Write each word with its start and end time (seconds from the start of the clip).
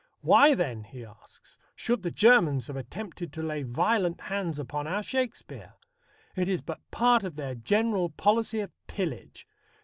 "Why 0.21 0.55
then," 0.55 0.83
he 0.83 1.05
asks, 1.05 1.59
should 1.75 2.01
the 2.01 2.09
Germans 2.09 2.65
have 2.65 2.75
attempted 2.75 3.31
to 3.33 3.43
lay 3.43 3.61
violent 3.61 4.19
hands 4.19 4.57
upon 4.57 4.87
our 4.87 5.03
Shakespeare? 5.03 5.75
It 6.35 6.49
is 6.49 6.61
but 6.61 6.79
part 6.89 7.23
of 7.23 7.35
their 7.35 7.53
general 7.53 8.09
policy 8.09 8.61
of 8.61 8.71
pillage. 8.87 9.47